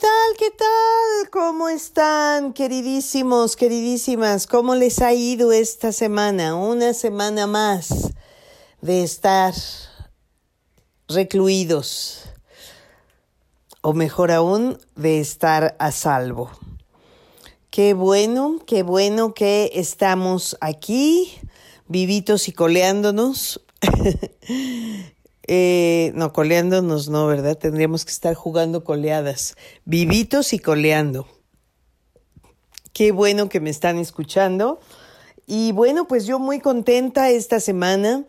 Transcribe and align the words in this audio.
Tal? 0.00 0.36
¿Qué 0.38 0.50
tal? 0.50 1.30
¿Cómo 1.30 1.68
están, 1.68 2.54
queridísimos, 2.54 3.54
queridísimas? 3.54 4.46
¿Cómo 4.46 4.74
les 4.74 5.02
ha 5.02 5.12
ido 5.12 5.52
esta 5.52 5.92
semana? 5.92 6.54
Una 6.54 6.94
semana 6.94 7.46
más 7.46 8.10
de 8.80 9.02
estar 9.02 9.52
recluidos, 11.06 12.30
o 13.82 13.92
mejor 13.92 14.32
aún, 14.32 14.78
de 14.96 15.20
estar 15.20 15.76
a 15.78 15.92
salvo. 15.92 16.50
Qué 17.68 17.92
bueno, 17.92 18.58
qué 18.66 18.82
bueno 18.82 19.34
que 19.34 19.70
estamos 19.74 20.56
aquí, 20.62 21.30
vivitos 21.88 22.48
y 22.48 22.52
coleándonos. 22.52 23.60
Eh, 25.52 26.12
no, 26.14 26.32
coleándonos 26.32 27.08
no, 27.08 27.26
¿verdad? 27.26 27.58
Tendríamos 27.58 28.04
que 28.04 28.12
estar 28.12 28.34
jugando 28.34 28.84
coleadas. 28.84 29.56
Vivitos 29.84 30.52
y 30.52 30.60
coleando. 30.60 31.26
Qué 32.92 33.10
bueno 33.10 33.48
que 33.48 33.58
me 33.58 33.70
están 33.70 33.98
escuchando. 33.98 34.78
Y 35.48 35.72
bueno, 35.72 36.06
pues 36.06 36.24
yo 36.24 36.38
muy 36.38 36.60
contenta 36.60 37.30
esta 37.30 37.58
semana 37.58 38.26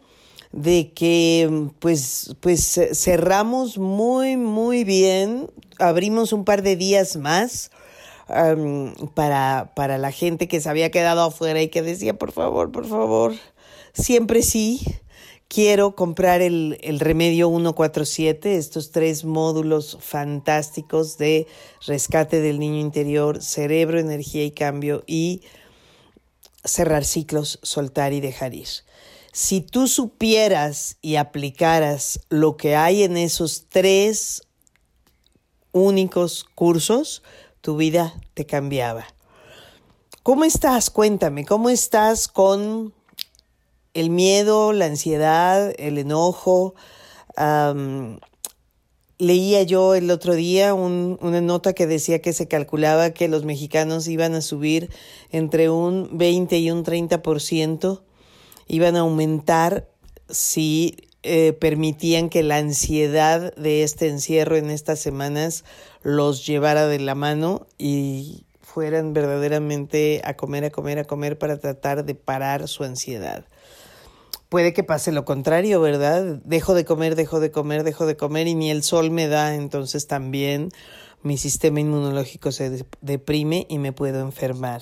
de 0.52 0.94
que 0.94 1.70
pues, 1.78 2.36
pues 2.40 2.80
cerramos 2.94 3.78
muy, 3.78 4.36
muy 4.36 4.84
bien. 4.84 5.48
Abrimos 5.78 6.34
un 6.34 6.44
par 6.44 6.64
de 6.64 6.76
días 6.76 7.18
más. 7.18 7.70
para, 9.14 9.74
para 9.76 10.00
la 10.00 10.12
gente 10.12 10.48
que 10.48 10.60
se 10.60 10.70
había 10.70 10.90
quedado 10.90 11.22
afuera 11.22 11.62
y 11.62 11.68
que 11.68 11.84
decía, 11.84 12.18
por 12.18 12.32
favor, 12.32 12.72
por 12.72 12.88
favor, 12.88 13.36
siempre 13.94 14.42
sí 14.42 14.82
quiero 15.52 15.98
comprar 15.98 16.42
el, 16.42 16.78
remedio 17.02 17.50
147, 17.50 18.56
estos 18.56 18.92
tres 18.92 19.26
módulos 19.26 19.98
fantásticos 20.00 21.18
de 21.18 21.46
rescate 21.86 22.40
del 22.40 22.58
niño 22.58 22.80
interior, 22.80 23.44
cerebro, 23.44 24.00
energía 24.00 24.46
y 24.46 24.52
cambio 24.52 25.04
y 25.08 25.42
cerrar 26.64 27.04
ciclos, 27.04 27.60
soltar 27.64 28.14
y 28.14 28.22
dejar 28.22 28.54
ir. 28.54 28.70
Si 29.34 29.60
tú 29.60 29.90
supieras 29.90 30.96
y 31.02 31.18
aplicaras 31.18 32.22
lo 32.30 32.56
que 32.56 32.78
hay 32.78 33.04
en 33.04 33.18
esos 33.18 33.66
tres 33.68 34.44
únicos 35.74 36.46
cursos, 36.56 37.24
tu 37.60 37.76
vida 37.76 38.14
te 38.36 38.46
cambiaba. 38.46 39.06
¿Cómo 40.24 40.46
estás? 40.46 40.90
Cuéntame, 40.90 41.44
¿cómo 41.44 41.70
estás 41.70 42.30
con 42.30 42.94
el 43.94 44.10
miedo, 44.10 44.74
la 44.74 44.86
ansiedad, 44.86 45.74
el 45.78 45.98
enojo. 45.98 46.76
leía 49.18 49.64
yo 49.64 49.96
el 49.96 50.10
otro 50.10 50.34
día 50.34 50.74
una 50.74 51.42
nota 51.42 51.74
que 51.74 51.88
decía 51.88 52.22
que 52.22 52.34
se 52.34 52.48
calculaba 52.48 53.12
que 53.12 53.28
los 53.28 53.46
mexicanos 53.46 54.08
iban 54.08 54.34
a 54.34 54.42
subir 54.42 54.90
entre 55.32 55.70
un 55.70 56.18
20 56.18 56.58
y 56.60 56.72
un 56.72 56.84
30%, 56.84 58.02
iban 58.68 58.96
a 58.96 59.02
aumentar 59.02 59.88
si 60.30 60.96
eh, 61.24 61.54
permitían 61.54 62.30
que 62.30 62.42
la 62.42 62.58
ansiedad 62.58 63.54
de 63.56 63.84
este 63.84 64.08
encierro 64.08 64.56
en 64.56 64.72
estas 64.72 65.00
semanas 65.00 65.66
los 66.02 66.48
llevara 66.48 66.88
de 66.88 67.00
la 67.00 67.14
mano 67.14 67.68
y 67.78 68.46
fueran 68.62 69.14
verdaderamente 69.14 70.22
a 70.24 70.36
comer, 70.36 70.64
a 70.66 70.70
comer, 70.72 71.00
a 71.00 71.04
comer 71.04 71.38
para 71.38 71.60
tratar 71.60 72.06
de 72.06 72.16
parar 72.16 72.68
su 72.68 72.84
ansiedad 72.84 73.46
puede 74.52 74.74
que 74.74 74.84
pase 74.84 75.14
lo 75.14 75.24
contrario, 75.24 75.80
¿verdad? 75.80 76.42
Dejo 76.44 76.74
de 76.74 76.84
comer, 76.84 77.16
dejo 77.16 77.40
de 77.40 77.52
comer, 77.52 77.86
dejo 77.86 78.06
de 78.06 78.18
comer 78.18 78.50
y 78.50 78.54
ni 78.54 78.70
el 78.70 78.84
sol 78.84 79.10
me 79.10 79.30
da, 79.30 79.56
entonces 79.56 80.08
también 80.08 80.72
mi 81.24 81.38
sistema 81.38 81.80
inmunológico 81.80 82.52
se 82.52 82.86
deprime 83.00 83.66
y 83.70 83.78
me 83.78 83.94
puedo 83.94 84.20
enfermar. 84.20 84.82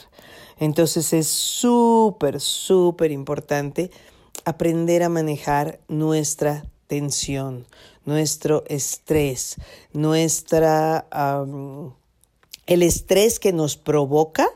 Entonces 0.57 1.13
es 1.13 1.27
súper, 1.27 2.39
súper 2.41 3.11
importante 3.11 3.91
aprender 4.43 5.03
a 5.03 5.09
manejar 5.09 5.79
nuestra 5.87 6.65
tensión, 6.87 7.67
nuestro 8.05 8.63
estrés, 8.69 9.57
nuestra... 9.93 11.05
el 12.65 12.81
estrés 12.81 13.39
que 13.39 13.53
nos 13.53 13.77
provoca 13.77 14.47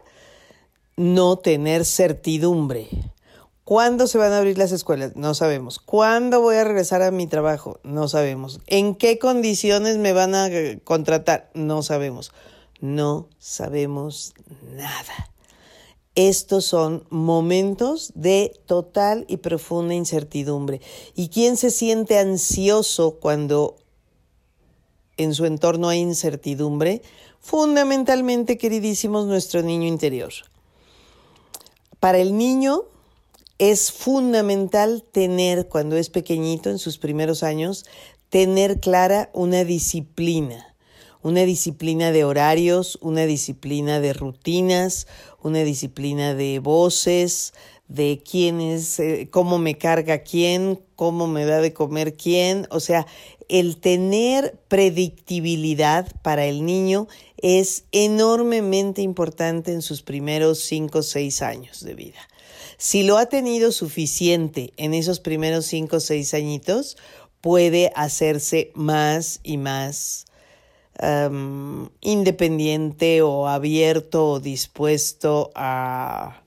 no 0.97 1.37
tener 1.37 1.85
certidumbre. 1.85 3.12
¿Cuándo 3.63 4.07
se 4.07 4.17
van 4.17 4.33
a 4.33 4.39
abrir 4.39 4.57
las 4.57 4.73
escuelas? 4.73 5.15
No 5.15 5.33
sabemos. 5.33 5.79
¿Cuándo 5.79 6.41
voy 6.41 6.57
a 6.57 6.65
regresar 6.65 7.01
a 7.01 7.11
mi 7.11 7.27
trabajo? 7.27 7.79
No 7.83 8.09
sabemos. 8.09 8.59
¿En 8.67 8.95
qué 8.95 9.19
condiciones 9.19 9.97
me 9.97 10.11
van 10.11 10.35
a 10.35 10.47
eh, 10.47 10.79
contratar? 10.83 11.49
No 11.53 11.81
sabemos. 11.81 12.33
No 12.81 13.29
sabemos 13.39 14.33
nada. 14.75 15.31
Estos 16.15 16.65
son 16.65 17.05
momentos 17.09 18.11
de 18.15 18.53
total 18.65 19.25
y 19.29 19.37
profunda 19.37 19.93
incertidumbre. 19.93 20.81
¿Y 21.15 21.29
quién 21.29 21.55
se 21.55 21.71
siente 21.71 22.19
ansioso 22.19 23.17
cuando 23.19 23.77
en 25.15 25.33
su 25.33 25.45
entorno 25.45 25.87
hay 25.87 25.99
incertidumbre? 25.99 27.01
Fundamentalmente, 27.39 28.57
queridísimos, 28.57 29.25
nuestro 29.25 29.63
niño 29.63 29.87
interior. 29.87 30.33
Para 31.99 32.19
el 32.19 32.37
niño, 32.37 32.83
es 33.59 33.91
fundamental 33.91 35.03
tener, 35.11 35.67
cuando 35.67 35.95
es 35.95 36.09
pequeñito, 36.09 36.69
en 36.69 36.79
sus 36.79 36.97
primeros 36.97 37.43
años, 37.43 37.85
tener 38.29 38.79
clara 38.79 39.29
una 39.33 39.63
disciplina, 39.63 40.75
una 41.21 41.41
disciplina 41.41 42.11
de 42.11 42.23
horarios, 42.25 42.97
una 43.01 43.25
disciplina 43.25 43.99
de 43.99 44.13
rutinas, 44.13 45.07
una 45.41 45.63
disciplina 45.63 46.33
de 46.33 46.59
voces, 46.59 47.53
de 47.87 48.23
quién 48.29 48.59
es, 48.59 48.99
eh, 48.99 49.27
cómo 49.29 49.59
me 49.59 49.77
carga 49.77 50.23
quién, 50.23 50.79
cómo 50.95 51.27
me 51.27 51.45
da 51.45 51.61
de 51.61 51.73
comer 51.73 52.15
quién, 52.15 52.67
o 52.71 52.79
sea, 52.79 53.05
el 53.49 53.77
tener 53.77 54.57
predictibilidad 54.67 56.11
para 56.21 56.45
el 56.45 56.65
niño 56.65 57.07
es 57.37 57.85
enormemente 57.91 59.01
importante 59.01 59.73
en 59.73 59.81
sus 59.81 60.01
primeros 60.01 60.59
cinco 60.59 60.99
o 60.99 61.03
seis 61.03 61.41
años 61.41 61.83
de 61.83 61.93
vida. 61.93 62.19
Si 62.77 63.03
lo 63.03 63.17
ha 63.17 63.27
tenido 63.27 63.71
suficiente 63.71 64.73
en 64.77 64.93
esos 64.93 65.19
primeros 65.19 65.65
cinco 65.65 65.97
o 65.97 65.99
seis 65.99 66.33
añitos, 66.33 66.97
puede 67.41 67.91
hacerse 67.95 68.71
más 68.73 69.39
y 69.43 69.57
más 69.57 70.25
independiente 72.01 73.21
o 73.21 73.47
abierto 73.47 74.31
o 74.31 74.39
dispuesto 74.39 75.51
a, 75.55 76.39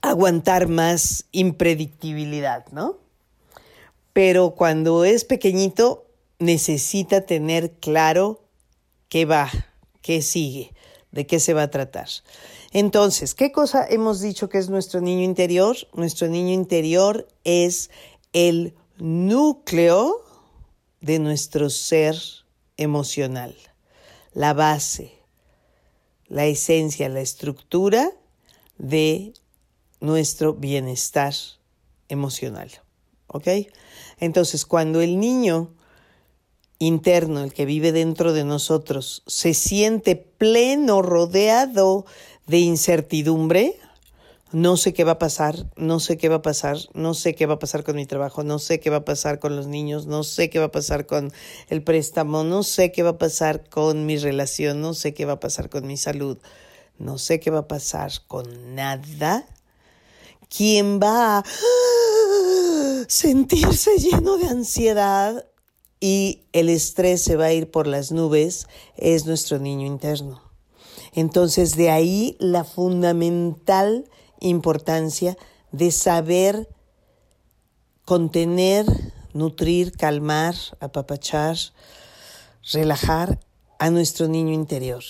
aguantar 0.00 0.68
más 0.68 1.24
impredictibilidad, 1.32 2.64
¿no? 2.70 2.98
Pero 4.12 4.50
cuando 4.52 5.04
es 5.04 5.24
pequeñito, 5.24 6.06
necesita 6.38 7.22
tener 7.22 7.72
claro 7.72 8.40
qué 9.08 9.24
va, 9.24 9.50
qué 10.00 10.22
sigue, 10.22 10.72
de 11.12 11.26
qué 11.26 11.40
se 11.40 11.54
va 11.54 11.62
a 11.62 11.70
tratar. 11.70 12.08
Entonces, 12.72 13.34
¿qué 13.34 13.50
cosa 13.52 13.86
hemos 13.88 14.20
dicho 14.20 14.48
que 14.48 14.58
es 14.58 14.68
nuestro 14.68 15.00
niño 15.00 15.22
interior? 15.22 15.76
Nuestro 15.94 16.28
niño 16.28 16.52
interior 16.52 17.26
es 17.44 17.90
el 18.32 18.74
núcleo 18.98 20.24
de 21.00 21.18
nuestro 21.18 21.70
ser 21.70 22.16
emocional, 22.76 23.56
la 24.32 24.52
base, 24.52 25.12
la 26.26 26.46
esencia, 26.46 27.08
la 27.08 27.20
estructura 27.20 28.10
de 28.76 29.32
nuestro 30.00 30.54
bienestar 30.54 31.34
emocional. 32.08 32.70
¿Ok? 33.26 33.48
Entonces, 34.18 34.64
cuando 34.64 35.00
el 35.00 35.18
niño 35.20 35.74
interno, 36.78 37.42
el 37.42 37.52
que 37.52 37.64
vive 37.64 37.92
dentro 37.92 38.32
de 38.32 38.44
nosotros, 38.44 39.22
se 39.26 39.54
siente 39.54 40.16
pleno, 40.16 41.02
rodeado 41.02 42.06
de 42.46 42.58
incertidumbre, 42.58 43.78
no 44.50 44.78
sé 44.78 44.94
qué 44.94 45.04
va 45.04 45.12
a 45.12 45.18
pasar, 45.18 45.66
no 45.76 46.00
sé 46.00 46.16
qué 46.16 46.30
va 46.30 46.36
a 46.36 46.42
pasar, 46.42 46.78
no 46.94 47.12
sé 47.12 47.34
qué 47.34 47.44
va 47.44 47.54
a 47.54 47.58
pasar 47.58 47.84
con 47.84 47.96
mi 47.96 48.06
trabajo, 48.06 48.44
no 48.44 48.58
sé 48.58 48.80
qué 48.80 48.88
va 48.88 48.98
a 48.98 49.04
pasar 49.04 49.40
con 49.40 49.56
los 49.56 49.66
niños, 49.66 50.06
no 50.06 50.22
sé 50.22 50.48
qué 50.48 50.58
va 50.58 50.66
a 50.66 50.72
pasar 50.72 51.04
con 51.04 51.32
el 51.68 51.82
préstamo, 51.82 52.44
no 52.44 52.62
sé 52.62 52.90
qué 52.90 53.02
va 53.02 53.10
a 53.10 53.18
pasar 53.18 53.68
con 53.68 54.06
mi 54.06 54.16
relación, 54.16 54.80
no 54.80 54.94
sé 54.94 55.12
qué 55.12 55.26
va 55.26 55.34
a 55.34 55.40
pasar 55.40 55.68
con 55.68 55.86
mi 55.86 55.98
salud, 55.98 56.38
no 56.98 57.18
sé 57.18 57.40
qué 57.40 57.50
va 57.50 57.60
a 57.60 57.68
pasar 57.68 58.10
con 58.26 58.74
nada. 58.74 59.46
¿Quién 60.48 60.98
va 60.98 61.38
a 61.38 61.44
sentirse 63.06 63.98
lleno 63.98 64.38
de 64.38 64.46
ansiedad 64.46 65.44
y 66.00 66.44
el 66.52 66.68
estrés 66.68 67.22
se 67.22 67.36
va 67.36 67.46
a 67.46 67.52
ir 67.52 67.70
por 67.70 67.86
las 67.86 68.12
nubes? 68.12 68.66
Es 68.96 69.26
nuestro 69.26 69.58
niño 69.58 69.86
interno. 69.86 70.42
Entonces 71.12 71.76
de 71.76 71.90
ahí 71.90 72.36
la 72.38 72.64
fundamental 72.64 74.04
importancia 74.40 75.36
de 75.72 75.90
saber 75.90 76.68
contener, 78.04 78.86
nutrir, 79.32 79.92
calmar, 79.92 80.54
apapachar, 80.80 81.56
relajar 82.72 83.40
a 83.78 83.90
nuestro 83.90 84.28
niño 84.28 84.52
interior. 84.52 85.02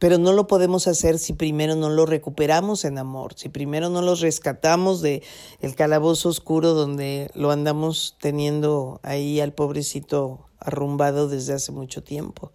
Pero 0.00 0.16
no 0.16 0.32
lo 0.32 0.46
podemos 0.46 0.88
hacer 0.88 1.18
si 1.18 1.34
primero 1.34 1.76
no 1.76 1.90
lo 1.90 2.06
recuperamos 2.06 2.86
en 2.86 2.96
amor, 2.96 3.34
si 3.36 3.50
primero 3.50 3.90
no 3.90 4.00
lo 4.00 4.14
rescatamos 4.14 5.02
de 5.02 5.22
el 5.60 5.76
calabozo 5.76 6.30
oscuro 6.30 6.72
donde 6.72 7.30
lo 7.34 7.50
andamos 7.50 8.16
teniendo 8.18 8.98
ahí 9.02 9.40
al 9.40 9.52
pobrecito 9.52 10.46
arrumbado 10.58 11.28
desde 11.28 11.52
hace 11.52 11.70
mucho 11.70 12.02
tiempo. 12.02 12.50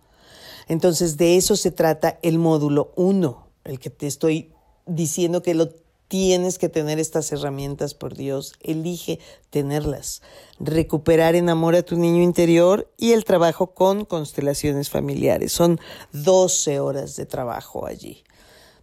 Entonces 0.67 1.17
de 1.17 1.37
eso 1.37 1.55
se 1.55 1.69
trata 1.69 2.17
el 2.23 2.39
módulo 2.39 2.91
1, 2.95 3.47
el 3.65 3.79
que 3.79 3.91
te 3.91 4.07
estoy 4.07 4.51
diciendo 4.87 5.43
que 5.43 5.53
lo 5.53 5.69
Tienes 6.07 6.59
que 6.59 6.69
tener 6.69 6.99
estas 6.99 7.31
herramientas, 7.31 7.95
por 7.95 8.15
Dios. 8.15 8.53
Elige 8.61 9.19
tenerlas. 9.49 10.21
Recuperar 10.59 11.35
en 11.35 11.49
amor 11.49 11.75
a 11.75 11.81
tu 11.83 11.97
niño 11.97 12.21
interior 12.21 12.91
y 12.97 13.13
el 13.13 13.25
trabajo 13.25 13.73
con 13.73 14.05
constelaciones 14.05 14.89
familiares. 14.89 15.51
Son 15.51 15.79
12 16.13 16.79
horas 16.79 17.15
de 17.15 17.25
trabajo 17.25 17.87
allí. 17.87 18.23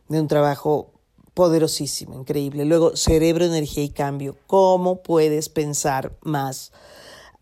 De 0.09 0.21
un 0.21 0.27
trabajo 0.27 0.93
poderosísimo, 1.35 2.19
increíble. 2.19 2.65
Luego, 2.65 2.97
cerebro, 2.97 3.45
energía 3.45 3.85
y 3.85 3.91
cambio. 3.91 4.37
¿Cómo 4.47 5.03
puedes 5.03 5.49
pensar 5.49 6.17
más 6.23 6.73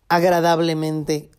agradablemente 0.09 1.31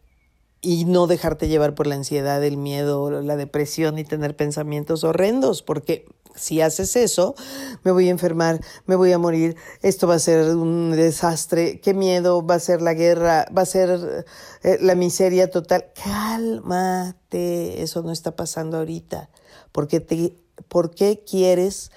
y 0.61 0.85
no 0.85 1.07
dejarte 1.07 1.49
llevar 1.49 1.75
por 1.75 1.87
la 1.87 1.95
ansiedad, 1.95 2.43
el 2.45 2.57
miedo, 2.57 3.23
la 3.23 3.37
depresión 3.37 3.99
y 3.99 4.05
tener 4.05 4.37
pensamientos 4.37 5.05
horrendos? 5.05 5.63
Porque 5.63 6.07
si 6.35 6.61
haces 6.61 6.97
eso, 6.97 7.35
me 7.83 7.93
voy 7.93 8.09
a 8.09 8.11
enfermar, 8.11 8.61
me 8.87 8.97
voy 8.97 9.13
a 9.13 9.19
morir, 9.19 9.57
esto 9.83 10.07
va 10.07 10.15
a 10.15 10.19
ser 10.19 10.57
un 10.57 10.93
desastre, 10.93 11.81
qué 11.81 11.95
miedo, 11.95 12.45
va 12.45 12.57
a 12.57 12.61
ser 12.61 12.83
la 12.83 12.95
guerra, 12.95 13.47
va 13.57 13.63
a 13.63 13.67
ser 13.67 14.25
eh, 14.63 14.79
la 14.81 14.95
miseria 14.95 15.51
total. 15.51 15.87
Cálmate, 16.03 17.83
eso 17.83 18.03
no 18.03 18.13
está 18.13 18.35
pasando 18.37 18.79
ahorita. 18.79 19.31
Porque 19.73 20.01
te, 20.01 20.37
¿Por 20.69 20.95
qué 20.95 21.25
quieres 21.25 21.91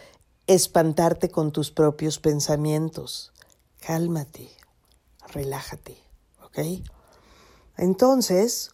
espantarte 0.47 1.29
con 1.29 1.51
tus 1.51 1.71
propios 1.71 2.19
pensamientos? 2.19 3.31
Cálmate, 3.79 4.49
relájate, 5.27 5.97
¿ok? 6.43 6.59
Entonces, 7.77 8.71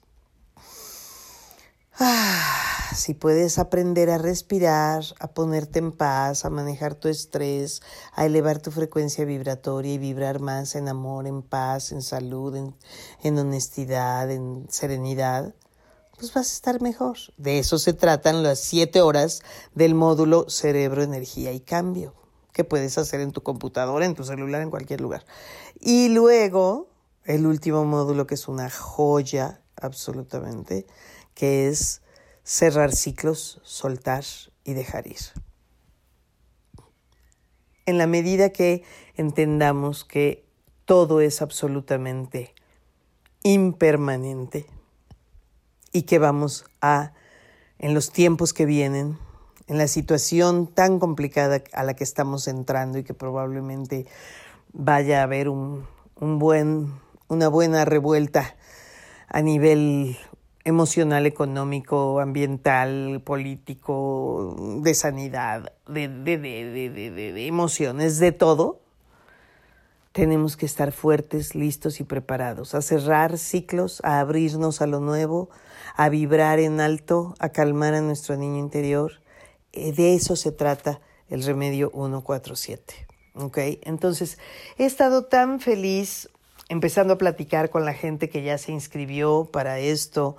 Ah, 2.03 2.89
si 2.95 3.13
puedes 3.13 3.59
aprender 3.59 4.09
a 4.09 4.17
respirar, 4.17 5.03
a 5.19 5.27
ponerte 5.27 5.77
en 5.77 5.91
paz, 5.91 6.45
a 6.45 6.49
manejar 6.49 6.95
tu 6.95 7.09
estrés, 7.09 7.83
a 8.13 8.25
elevar 8.25 8.59
tu 8.59 8.71
frecuencia 8.71 9.23
vibratoria 9.23 9.93
y 9.93 9.97
vibrar 9.99 10.39
más 10.39 10.73
en 10.73 10.87
amor, 10.87 11.27
en 11.27 11.43
paz, 11.43 11.91
en 11.91 12.01
salud, 12.01 12.55
en, 12.55 12.75
en 13.21 13.37
honestidad, 13.37 14.31
en 14.31 14.65
serenidad, 14.67 15.53
pues 16.17 16.33
vas 16.33 16.49
a 16.49 16.55
estar 16.55 16.81
mejor. 16.81 17.17
De 17.37 17.59
eso 17.59 17.77
se 17.77 17.93
tratan 17.93 18.41
las 18.41 18.57
siete 18.57 19.01
horas 19.01 19.43
del 19.75 19.93
módulo 19.93 20.49
Cerebro, 20.49 21.03
Energía 21.03 21.51
y 21.51 21.59
Cambio, 21.59 22.15
que 22.51 22.63
puedes 22.63 22.97
hacer 22.97 23.21
en 23.21 23.31
tu 23.31 23.43
computadora, 23.43 24.07
en 24.07 24.15
tu 24.15 24.23
celular, 24.23 24.63
en 24.63 24.71
cualquier 24.71 25.01
lugar. 25.01 25.23
Y 25.79 26.09
luego, 26.09 26.89
el 27.25 27.45
último 27.45 27.85
módulo, 27.85 28.25
que 28.25 28.33
es 28.33 28.47
una 28.47 28.71
joya, 28.71 29.61
absolutamente, 29.75 30.87
que 31.33 31.67
es 31.67 32.01
cerrar 32.43 32.91
ciclos, 32.93 33.59
soltar 33.63 34.23
y 34.63 34.73
dejar 34.73 35.07
ir. 35.07 35.19
En 37.85 37.97
la 37.97 38.07
medida 38.07 38.51
que 38.51 38.83
entendamos 39.15 40.05
que 40.05 40.45
todo 40.85 41.21
es 41.21 41.41
absolutamente 41.41 42.53
impermanente 43.43 44.65
y 45.91 46.03
que 46.03 46.19
vamos 46.19 46.65
a, 46.79 47.13
en 47.79 47.93
los 47.93 48.11
tiempos 48.11 48.53
que 48.53 48.65
vienen, 48.65 49.17
en 49.67 49.77
la 49.77 49.87
situación 49.87 50.67
tan 50.67 50.99
complicada 50.99 51.63
a 51.73 51.83
la 51.83 51.95
que 51.95 52.03
estamos 52.03 52.47
entrando 52.47 52.97
y 52.97 53.03
que 53.03 53.13
probablemente 53.13 54.05
vaya 54.73 55.21
a 55.21 55.23
haber 55.23 55.49
un, 55.49 55.87
un 56.15 56.39
buen, 56.39 56.93
una 57.27 57.47
buena 57.47 57.85
revuelta 57.85 58.55
a 59.27 59.41
nivel 59.41 60.17
emocional, 60.63 61.25
económico, 61.25 62.19
ambiental, 62.19 63.21
político, 63.23 64.55
de 64.81 64.93
sanidad, 64.93 65.73
de, 65.87 66.07
de, 66.07 66.37
de, 66.37 66.89
de, 66.89 67.47
emociones, 67.47 68.19
de 68.19 68.31
todo, 68.31 68.81
tenemos 70.11 70.57
que 70.57 70.65
estar 70.65 70.91
fuertes, 70.91 71.55
listos 71.55 71.99
y 71.99 72.03
preparados 72.03 72.75
a 72.75 72.81
cerrar 72.81 73.37
ciclos, 73.37 74.01
a 74.03 74.19
abrirnos 74.19 74.81
a 74.81 74.87
lo 74.87 74.99
nuevo, 74.99 75.49
a 75.95 76.09
vibrar 76.09 76.59
en 76.59 76.81
alto, 76.81 77.33
a 77.39 77.49
calmar 77.49 77.93
a 77.93 78.01
nuestro 78.01 78.35
niño 78.35 78.59
interior. 78.59 79.13
Eh, 79.71 79.93
de 79.93 80.15
eso 80.15 80.35
se 80.35 80.51
trata 80.51 80.99
el 81.29 81.43
remedio 81.43 81.91
147. 81.93 83.07
¿Ok? 83.35 83.57
Entonces, 83.83 84.37
he 84.77 84.85
estado 84.85 85.23
tan 85.23 85.61
feliz 85.61 86.29
empezando 86.71 87.13
a 87.13 87.17
platicar 87.17 87.69
con 87.69 87.83
la 87.83 87.93
gente 87.93 88.29
que 88.29 88.43
ya 88.43 88.57
se 88.57 88.71
inscribió 88.71 89.49
para 89.51 89.79
esto. 89.79 90.37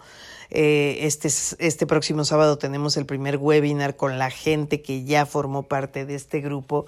Eh, 0.48 1.00
este, 1.02 1.28
este 1.28 1.86
próximo 1.86 2.24
sábado 2.24 2.56
tenemos 2.56 2.96
el 2.96 3.04
primer 3.04 3.36
webinar 3.36 3.96
con 3.96 4.18
la 4.18 4.30
gente 4.30 4.80
que 4.80 5.04
ya 5.04 5.26
formó 5.26 5.64
parte 5.64 6.06
de 6.06 6.14
este 6.14 6.40
grupo. 6.40 6.86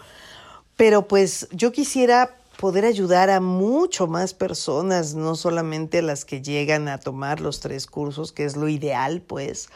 Pero 0.76 1.06
pues 1.06 1.46
yo 1.52 1.72
quisiera 1.72 2.38
poder 2.58 2.86
ayudar 2.86 3.28
a 3.28 3.40
mucho 3.40 4.06
más 4.06 4.32
personas, 4.32 5.14
no 5.14 5.34
solamente 5.34 5.98
a 5.98 6.02
las 6.02 6.24
que 6.24 6.40
llegan 6.40 6.88
a 6.88 6.96
tomar 6.96 7.40
los 7.40 7.60
tres 7.60 7.86
cursos, 7.86 8.32
que 8.32 8.46
es 8.46 8.56
lo 8.56 8.68
ideal, 8.68 9.20
pues, 9.20 9.68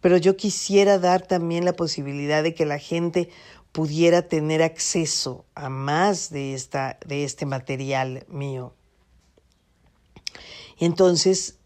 pero 0.00 0.16
yo 0.16 0.34
quisiera 0.38 0.98
dar 0.98 1.26
también 1.26 1.66
la 1.66 1.74
posibilidad 1.74 2.42
de 2.42 2.54
que 2.54 2.64
la 2.64 2.78
gente 2.78 3.28
pudiera 3.72 4.22
tener 4.22 4.62
acceso 4.62 5.44
a 5.54 5.68
más 5.68 6.30
de, 6.30 6.54
esta, 6.54 6.98
de 7.04 7.24
este 7.24 7.44
material 7.44 8.24
mío. 8.28 8.72
Entonces, 10.80 11.58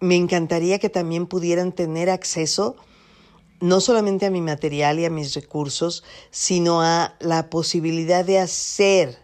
me 0.00 0.16
encantaría 0.16 0.78
que 0.78 0.90
también 0.90 1.26
pudieran 1.26 1.72
tener 1.72 2.10
acceso 2.10 2.76
no 3.60 3.80
solamente 3.80 4.26
a 4.26 4.30
mi 4.30 4.42
material 4.42 4.98
y 4.98 5.06
a 5.06 5.10
mis 5.10 5.34
recursos, 5.34 6.04
sino 6.30 6.82
a 6.82 7.14
la 7.20 7.48
posibilidad 7.48 8.24
de 8.24 8.38
hacer 8.38 9.18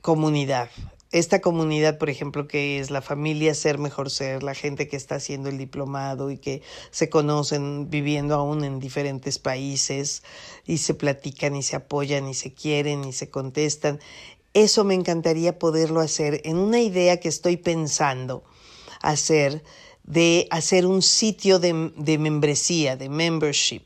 comunidad. 0.00 0.70
Esta 1.10 1.40
comunidad, 1.40 1.98
por 1.98 2.10
ejemplo, 2.10 2.48
que 2.48 2.80
es 2.80 2.90
la 2.90 3.02
familia 3.02 3.54
Ser 3.54 3.78
Mejor 3.78 4.10
Ser, 4.10 4.42
la 4.42 4.54
gente 4.54 4.88
que 4.88 4.96
está 4.96 5.16
haciendo 5.16 5.48
el 5.48 5.58
diplomado 5.58 6.30
y 6.30 6.38
que 6.38 6.62
se 6.90 7.08
conocen 7.08 7.88
viviendo 7.88 8.34
aún 8.34 8.64
en 8.64 8.80
diferentes 8.80 9.38
países 9.38 10.24
y 10.66 10.78
se 10.78 10.94
platican 10.94 11.54
y 11.54 11.62
se 11.62 11.76
apoyan 11.76 12.26
y 12.26 12.34
se 12.34 12.52
quieren 12.52 13.04
y 13.04 13.12
se 13.12 13.30
contestan. 13.30 14.00
Eso 14.54 14.84
me 14.84 14.94
encantaría 14.94 15.58
poderlo 15.58 16.00
hacer 16.00 16.40
en 16.44 16.56
una 16.56 16.80
idea 16.80 17.20
que 17.20 17.28
estoy 17.28 17.56
pensando 17.56 18.44
hacer 19.02 19.62
de 20.04 20.46
hacer 20.50 20.86
un 20.86 21.02
sitio 21.02 21.58
de, 21.58 21.72
membresía, 22.18 22.96
de 22.96 23.08
membership, 23.08 23.84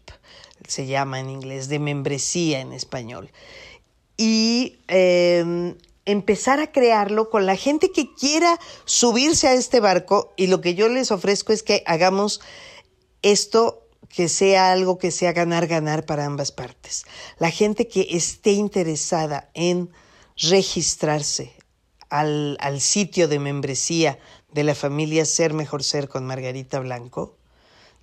se 0.67 0.87
llama 0.87 1.21
en 1.21 1.31
inglés, 1.31 1.69
de 1.69 1.79
membresía 1.79 2.61
en 2.61 2.73
español. 2.73 3.31
Y 4.17 4.81
em, 4.89 5.77
empezar 6.05 6.59
a 6.59 6.73
crearlo 6.73 7.31
con 7.31 7.47
la 7.47 7.57
gente 7.57 7.93
que 7.93 8.13
quiera 8.15 8.59
subirse 8.85 9.47
a 9.47 9.55
este 9.55 9.79
barco 9.79 10.33
y 10.37 10.49
lo 10.49 10.61
que 10.61 10.75
yo 10.75 10.89
les 10.89 11.13
ofrezco 11.13 11.53
es 11.53 11.63
que 11.63 11.85
hagamos 11.87 12.41
esto 13.23 13.85
que 14.09 14.29
sea 14.29 14.73
algo 14.73 14.99
que 14.99 15.11
sea 15.11 15.33
ganar, 15.33 15.67
ganar 15.67 16.05
para 16.05 16.25
ambas 16.25 16.51
partes. 16.51 17.05
La 17.39 17.51
gente 17.51 17.87
que 17.87 18.09
esté 18.11 18.53
interesada 18.53 19.51
en 19.55 19.91
registrarse 20.39 21.53
al, 22.11 22.57
al 22.61 22.81
sitio 22.81 23.29
de 23.29 23.39
membresía 23.39 24.19
de 24.53 24.65
la 24.65 24.75
familia 24.75 25.25
Ser 25.25 25.53
Mejor 25.53 25.83
Ser 25.83 26.09
con 26.09 26.25
Margarita 26.27 26.79
Blanco, 26.81 27.37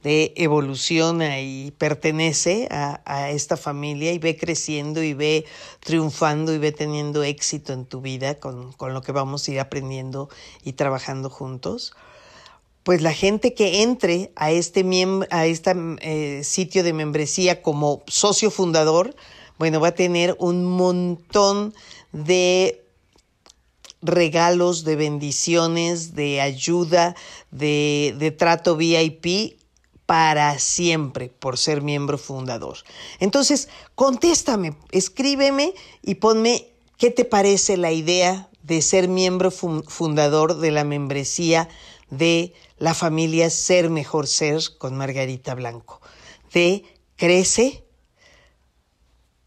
de 0.04 0.34
evoluciona 0.36 1.40
y 1.40 1.72
pertenece 1.72 2.68
a, 2.70 3.02
a, 3.06 3.32
esta 3.32 3.58
familia 3.58 4.12
y 4.12 4.20
ve 4.20 4.38
creciendo 4.38 5.02
y 5.02 5.14
ve 5.14 5.46
triunfando 5.80 6.54
y 6.54 6.60
ve 6.60 6.72
teniendo 6.72 7.24
éxito 7.24 7.74
en 7.74 7.86
tu 7.86 8.02
vida 8.02 8.36
con, 8.36 8.72
con 8.74 8.94
lo 8.94 9.02
que 9.02 9.12
vamos 9.12 9.48
a 9.48 9.52
ir 9.52 9.60
aprendiendo 9.60 10.30
y 10.64 10.74
trabajando 10.74 11.32
juntos. 11.32 11.94
Pues 12.84 13.02
la 13.02 13.14
gente 13.14 13.56
que 13.56 13.82
entre 13.82 14.32
a 14.36 14.52
este, 14.52 14.86
a 15.32 15.48
este 15.48 16.44
sitio 16.44 16.84
de 16.84 16.94
membresía 16.94 17.64
como 17.64 18.04
socio 18.06 18.52
fundador, 18.52 19.16
bueno, 19.58 19.80
va 19.80 19.88
a 19.88 19.96
tener 19.96 20.36
un 20.38 20.66
montón 20.66 21.74
de 22.16 22.82
regalos, 24.02 24.86
de 24.86 24.96
bendiciones, 24.96 26.16
de 26.16 26.40
ayuda, 26.40 27.16
de, 27.52 28.16
de 28.18 28.32
trato 28.32 28.78
VIP 28.78 29.60
para 30.06 30.58
siempre 30.60 31.30
por 31.30 31.58
ser 31.58 31.82
miembro 31.82 32.18
fundador. 32.18 32.78
Entonces, 33.20 33.68
contéstame, 33.96 34.78
escríbeme 34.92 35.74
y 36.02 36.16
ponme 36.16 36.70
qué 36.98 37.12
te 37.12 37.26
parece 37.26 37.76
la 37.76 37.92
idea 37.92 38.50
de 38.64 38.82
ser 38.82 39.10
miembro 39.10 39.52
fundador 39.52 40.60
de 40.60 40.72
la 40.72 40.86
membresía 40.86 41.68
de 42.10 42.54
la 42.78 42.94
familia 42.94 43.50
Ser 43.50 43.90
Mejor 43.90 44.28
Ser 44.28 44.62
con 44.78 44.96
Margarita 44.96 45.54
Blanco. 45.54 46.02
De 46.54 46.84
crece, 47.18 47.84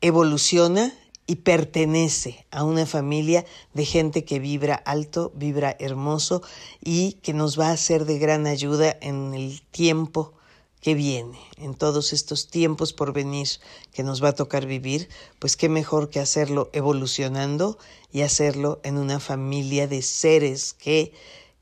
evoluciona 0.01 0.93
y 1.29 1.37
pertenece 1.37 2.47
a 2.51 2.65
una 2.65 2.87
familia 2.87 3.45
de 3.75 3.85
gente 3.85 4.25
que 4.25 4.39
vibra 4.39 4.75
alto, 4.75 5.31
vibra 5.35 5.77
hermoso 5.79 6.43
y 6.83 7.13
que 7.23 7.35
nos 7.35 7.61
va 7.61 7.71
a 7.71 7.77
ser 7.77 8.07
de 8.07 8.19
gran 8.19 8.47
ayuda 8.47 8.97
en 9.03 9.35
el 9.35 9.61
tiempo 9.71 10.33
que 10.81 10.95
viene, 10.95 11.39
en 11.59 11.75
todos 11.75 12.15
estos 12.15 12.49
tiempos 12.49 12.95
por 12.95 13.13
venir 13.13 13.47
que 13.93 14.03
nos 14.03 14.25
va 14.25 14.31
a 14.31 14.35
tocar 14.35 14.65
vivir, 14.65 15.11
pues 15.39 15.59
qué 15.59 15.69
mejor 15.69 16.09
que 16.09 16.19
hacerlo 16.19 16.71
evolucionando 16.73 17.77
y 18.11 18.23
hacerlo 18.23 18.81
en 18.83 18.97
una 18.97 19.21
familia 19.21 19.87
de 19.87 20.01
seres 20.01 20.73
que 20.73 21.13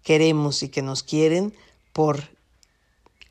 queremos 0.04 0.62
y 0.62 0.68
que 0.68 0.82
nos 0.82 1.02
quieren 1.02 1.52
por 1.92 2.28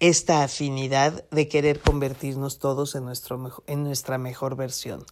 esta 0.02 0.44
afinidad 0.44 1.24
de 1.30 1.48
querer 1.48 1.80
convertirnos 1.80 2.60
todos 2.60 2.94
en, 2.96 3.06
nuestro, 3.06 3.64
en 3.68 3.86
nuestra 3.86 4.18
mejor 4.18 4.58
versión. 4.58 5.06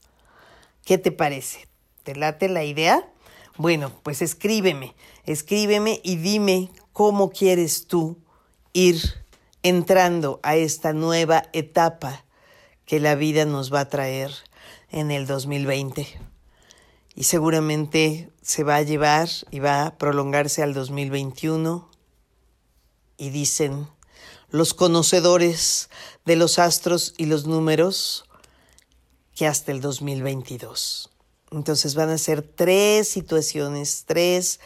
¿Qué 0.86 0.98
te 0.98 1.12
parece? 1.12 1.68
¿Te 2.04 2.16
late 2.16 2.50
la 2.50 2.64
idea? 2.64 3.10
Bueno, 3.58 3.92
pues 4.04 4.22
escríbeme, 4.22 4.96
escríbeme 5.26 6.02
y 6.04 6.18
dime 6.18 6.72
cómo 6.92 7.30
quieres 7.30 7.88
tú 7.88 8.18
ir 8.74 9.00
entrando 9.62 10.40
a 10.44 10.56
esta 10.56 10.92
nueva 10.92 11.44
etapa 11.54 12.26
que 12.86 13.00
la 13.00 13.16
vida 13.16 13.46
nos 13.46 13.74
va 13.74 13.82
a 13.82 13.90
traer 13.90 14.32
en 14.92 15.12
el 15.12 15.26
2020 15.26 16.08
y 17.16 17.24
seguramente 17.24 18.30
se 18.42 18.64
va 18.64 18.78
a 18.78 18.82
llevar 18.82 19.30
y 19.52 19.60
va 19.60 19.86
a 19.86 19.98
prolongarse 19.98 20.64
al 20.64 20.74
2021 20.74 21.90
y 23.18 23.30
dicen 23.30 23.88
los 24.50 24.74
conocedores 24.74 25.90
de 26.26 26.36
los 26.36 26.60
astros 26.60 27.14
y 27.18 27.28
los 27.28 27.46
números 27.46 28.26
que 29.36 29.48
hasta 29.48 29.72
el 29.72 29.82
2022. 29.82 31.10
Entonces 31.52 31.96
van 31.96 32.10
a 32.10 32.18
ser 32.18 32.42
tres 32.42 33.08
situaciones, 33.08 34.04
tres 34.06 34.60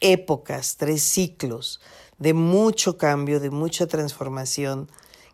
épocas, 0.00 0.76
tres 0.76 1.02
ciclos 1.02 1.80
de 2.18 2.34
mucho 2.34 2.98
cambio, 2.98 3.40
de 3.40 3.50
mucha 3.50 3.86
transformación 3.86 4.90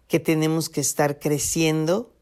que 0.08 0.20
tenemos 0.20 0.68
que 0.68 0.80
estar 0.80 1.18
creciendo 1.18 2.12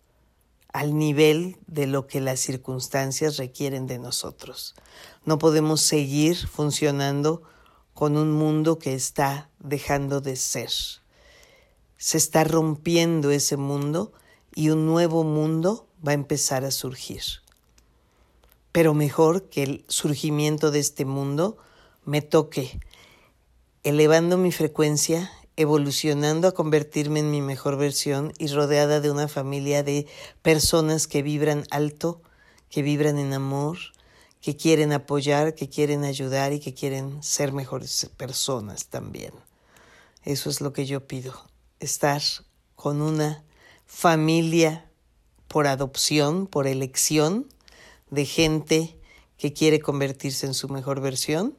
al 0.72 0.98
nivel 0.98 1.58
de 1.66 1.86
lo 1.86 2.06
que 2.06 2.20
las 2.20 2.40
circunstancias 2.40 3.36
requieren 3.36 3.86
de 3.86 3.98
nosotros. 3.98 4.74
No 5.24 5.38
podemos 5.38 5.82
seguir 5.82 6.36
funcionando 6.48 7.42
con 7.92 8.16
un 8.16 8.32
mundo 8.32 8.78
que 8.78 8.94
está 8.94 9.50
dejando 9.60 10.20
de 10.20 10.34
ser. 10.36 10.70
Se 11.96 12.18
está 12.18 12.42
rompiendo 12.42 13.30
ese 13.30 13.56
mundo 13.56 14.12
y 14.54 14.70
un 14.70 14.86
nuevo 14.86 15.24
mundo 15.24 15.86
va 16.06 16.12
a 16.12 16.14
empezar 16.14 16.64
a 16.64 16.70
surgir. 16.70 17.22
Pero 18.72 18.94
mejor 18.94 19.48
que 19.48 19.62
el 19.62 19.84
surgimiento 19.88 20.70
de 20.70 20.80
este 20.80 21.04
mundo 21.04 21.56
me 22.04 22.22
toque 22.22 22.80
elevando 23.82 24.36
mi 24.36 24.52
frecuencia 24.52 25.30
evolucionando 25.56 26.48
a 26.48 26.52
convertirme 26.52 27.20
en 27.20 27.30
mi 27.30 27.40
mejor 27.40 27.76
versión 27.76 28.32
y 28.38 28.48
rodeada 28.48 29.00
de 29.00 29.10
una 29.10 29.28
familia 29.28 29.82
de 29.82 30.06
personas 30.42 31.06
que 31.06 31.22
vibran 31.22 31.64
alto, 31.70 32.20
que 32.68 32.82
vibran 32.82 33.18
en 33.18 33.32
amor, 33.32 33.78
que 34.40 34.56
quieren 34.56 34.92
apoyar, 34.92 35.54
que 35.54 35.68
quieren 35.68 36.04
ayudar 36.04 36.52
y 36.52 36.60
que 36.60 36.74
quieren 36.74 37.22
ser 37.22 37.52
mejores 37.52 38.10
personas 38.16 38.86
también. 38.86 39.32
Eso 40.24 40.50
es 40.50 40.60
lo 40.60 40.72
que 40.72 40.86
yo 40.86 41.06
pido, 41.06 41.34
estar 41.78 42.22
con 42.74 43.00
una 43.00 43.44
familia 43.86 44.90
por 45.54 45.68
adopción, 45.68 46.48
por 46.48 46.66
elección, 46.66 47.46
de 48.10 48.24
gente 48.24 48.98
que 49.36 49.52
quiere 49.52 49.78
convertirse 49.78 50.46
en 50.46 50.52
su 50.52 50.68
mejor 50.68 51.00
versión 51.00 51.56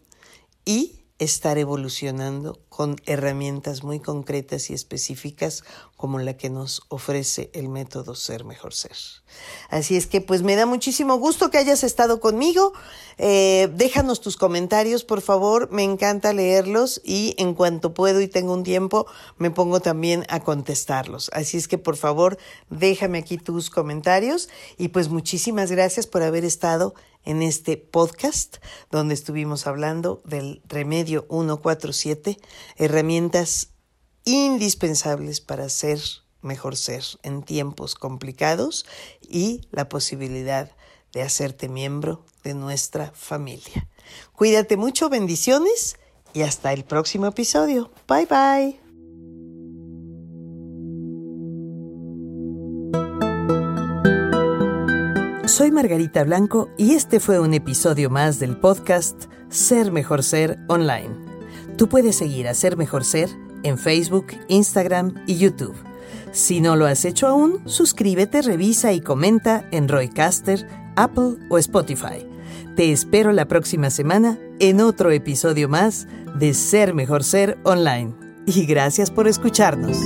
y 0.65 1.05
estar 1.17 1.57
evolucionando 1.57 2.59
con 2.75 2.97
herramientas 3.05 3.85
muy 3.85 4.01
concretas 4.01 4.69
y 4.69 4.73
específicas 4.73 5.63
como 5.95 6.19
la 6.19 6.35
que 6.35 6.49
nos 6.49 6.81
ofrece 6.89 7.49
el 7.53 7.69
método 7.69 8.15
Ser 8.15 8.43
Mejor 8.43 8.73
Ser. 8.73 8.97
Así 9.69 9.95
es 9.95 10.07
que 10.07 10.19
pues 10.19 10.41
me 10.41 10.57
da 10.57 10.65
muchísimo 10.65 11.15
gusto 11.15 11.49
que 11.49 11.57
hayas 11.57 11.85
estado 11.85 12.19
conmigo. 12.19 12.73
Eh, 13.17 13.69
déjanos 13.73 14.19
tus 14.19 14.35
comentarios, 14.35 15.05
por 15.05 15.21
favor, 15.21 15.71
me 15.71 15.83
encanta 15.83 16.33
leerlos 16.33 16.99
y 17.05 17.33
en 17.37 17.53
cuanto 17.53 17.93
puedo 17.93 18.19
y 18.19 18.27
tengo 18.27 18.51
un 18.51 18.63
tiempo 18.63 19.07
me 19.37 19.51
pongo 19.51 19.79
también 19.79 20.25
a 20.27 20.41
contestarlos. 20.41 21.29
Así 21.31 21.55
es 21.55 21.69
que 21.69 21.77
por 21.77 21.95
favor 21.95 22.37
déjame 22.69 23.19
aquí 23.19 23.37
tus 23.37 23.69
comentarios 23.69 24.49
y 24.77 24.89
pues 24.89 25.07
muchísimas 25.07 25.71
gracias 25.71 26.07
por 26.07 26.23
haber 26.23 26.43
estado 26.43 26.93
en 27.25 27.41
este 27.41 27.75
podcast 27.77 28.57
donde 28.91 29.13
estuvimos 29.13 29.67
hablando 29.67 30.21
del 30.25 30.61
remedio 30.67 31.25
147, 31.29 32.37
herramientas 32.77 33.69
indispensables 34.23 35.41
para 35.41 35.69
ser 35.69 35.99
mejor 36.41 36.75
ser 36.75 37.03
en 37.23 37.43
tiempos 37.43 37.95
complicados 37.95 38.85
y 39.21 39.61
la 39.71 39.89
posibilidad 39.89 40.71
de 41.11 41.21
hacerte 41.21 41.69
miembro 41.69 42.23
de 42.43 42.53
nuestra 42.53 43.11
familia. 43.15 43.87
Cuídate 44.33 44.77
mucho, 44.77 45.09
bendiciones 45.09 45.97
y 46.33 46.41
hasta 46.41 46.73
el 46.73 46.83
próximo 46.83 47.27
episodio. 47.27 47.91
Bye 48.07 48.25
bye. 48.27 48.85
Soy 55.47 55.71
Margarita 55.71 56.25
Blanco 56.25 56.69
y 56.77 56.95
este 56.95 57.21
fue 57.21 57.39
un 57.39 57.53
episodio 57.53 58.09
más 58.09 58.39
del 58.39 58.59
podcast 58.59 59.25
Ser 59.47 59.91
Mejor 59.91 60.21
Ser 60.21 60.57
Online. 60.67 61.24
Tú 61.77 61.89
puedes 61.89 62.15
seguir 62.15 62.47
a 62.47 62.53
Ser 62.53 62.77
Mejor 62.77 63.03
Ser 63.03 63.29
en 63.63 63.77
Facebook, 63.77 64.27
Instagram 64.47 65.15
y 65.27 65.37
YouTube. 65.37 65.75
Si 66.31 66.61
no 66.61 66.75
lo 66.75 66.85
has 66.85 67.05
hecho 67.05 67.27
aún, 67.27 67.61
suscríbete, 67.65 68.41
revisa 68.41 68.93
y 68.93 69.01
comenta 69.01 69.67
en 69.71 69.87
Roycaster, 69.87 70.67
Apple 70.95 71.37
o 71.49 71.57
Spotify. 71.57 72.27
Te 72.75 72.91
espero 72.91 73.31
la 73.31 73.45
próxima 73.45 73.89
semana 73.89 74.37
en 74.59 74.81
otro 74.81 75.11
episodio 75.11 75.69
más 75.69 76.07
de 76.37 76.53
Ser 76.53 76.93
Mejor 76.93 77.23
Ser 77.23 77.57
Online. 77.63 78.13
Y 78.45 78.65
gracias 78.65 79.11
por 79.11 79.27
escucharnos. 79.27 79.97